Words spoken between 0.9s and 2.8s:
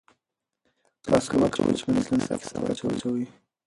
تاسو مه کوئ چې په فصلونو کې کثافات